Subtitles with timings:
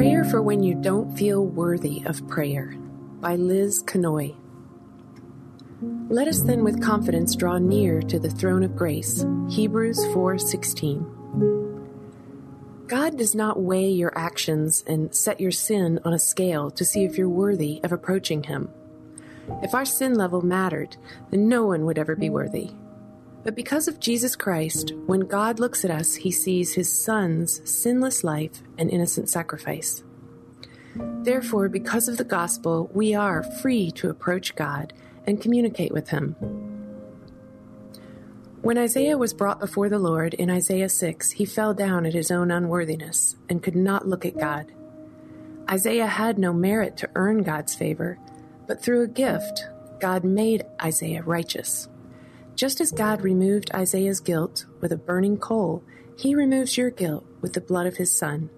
[0.00, 2.74] Prayer for When You Don't Feel Worthy of Prayer
[3.20, 4.34] by Liz Kanoy.
[6.08, 9.26] Let us then with confidence draw near to the throne of grace.
[9.50, 11.04] Hebrews 4:16.
[12.86, 17.04] God does not weigh your actions and set your sin on a scale to see
[17.04, 18.70] if you're worthy of approaching him.
[19.62, 20.96] If our sin level mattered,
[21.28, 22.70] then no one would ever be worthy.
[23.42, 28.22] But because of Jesus Christ, when God looks at us, he sees his Son's sinless
[28.22, 30.02] life and innocent sacrifice.
[31.22, 34.92] Therefore, because of the gospel, we are free to approach God
[35.26, 36.36] and communicate with him.
[38.62, 42.30] When Isaiah was brought before the Lord in Isaiah 6, he fell down at his
[42.30, 44.70] own unworthiness and could not look at God.
[45.70, 48.18] Isaiah had no merit to earn God's favor,
[48.66, 49.66] but through a gift,
[49.98, 51.88] God made Isaiah righteous.
[52.60, 55.82] Just as God removed Isaiah's guilt with a burning coal,
[56.18, 58.50] he removes your guilt with the blood of his son.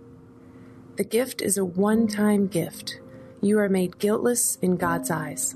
[0.96, 2.98] The gift is a one time gift.
[3.40, 5.54] You are made guiltless in God's eyes.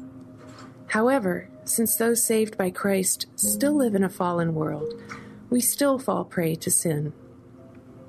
[0.86, 4.94] However, since those saved by Christ still live in a fallen world,
[5.50, 7.14] we still fall prey to sin.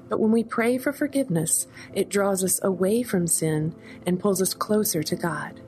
[0.08, 3.74] But when we pray for forgiveness, it draws us away from sin
[4.06, 5.62] and pulls us closer to God.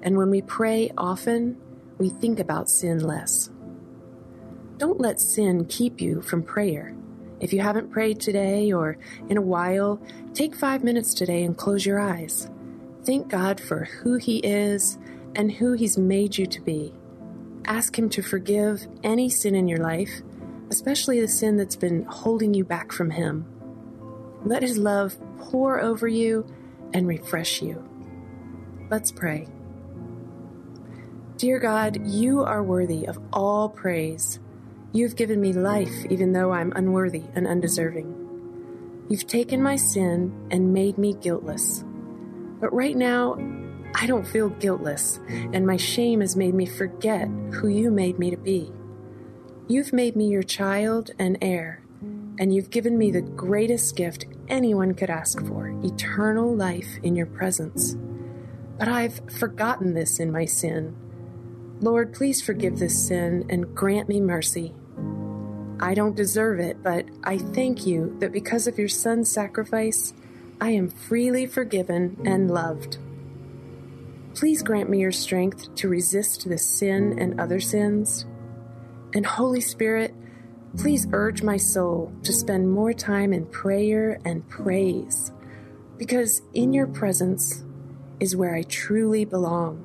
[0.00, 1.58] And when we pray often,
[1.98, 3.50] we think about sin less.
[4.78, 6.94] Don't let sin keep you from prayer.
[7.40, 8.96] If you haven't prayed today or
[9.28, 10.00] in a while,
[10.34, 12.48] take five minutes today and close your eyes.
[13.04, 14.96] Thank God for who He is
[15.34, 16.94] and who He's made you to be.
[17.64, 20.22] Ask Him to forgive any sin in your life,
[20.70, 23.46] especially the sin that's been holding you back from Him.
[24.44, 26.46] Let His love pour over you
[26.94, 27.84] and refresh you.
[28.90, 29.48] Let's pray.
[31.36, 34.38] Dear God, you are worthy of all praise.
[34.92, 39.06] You've given me life even though I'm unworthy and undeserving.
[39.10, 41.84] You've taken my sin and made me guiltless.
[42.60, 43.36] But right now,
[43.94, 48.30] I don't feel guiltless, and my shame has made me forget who you made me
[48.30, 48.72] to be.
[49.66, 51.82] You've made me your child and heir,
[52.38, 57.26] and you've given me the greatest gift anyone could ask for eternal life in your
[57.26, 57.94] presence.
[58.78, 60.96] But I've forgotten this in my sin
[61.80, 64.74] Lord, please forgive this sin and grant me mercy.
[65.80, 70.12] I don't deserve it, but I thank you that because of your Son's sacrifice,
[70.60, 72.98] I am freely forgiven and loved.
[74.34, 78.26] Please grant me your strength to resist this sin and other sins.
[79.14, 80.12] And Holy Spirit,
[80.76, 85.30] please urge my soul to spend more time in prayer and praise,
[85.96, 87.62] because in your presence
[88.18, 89.84] is where I truly belong.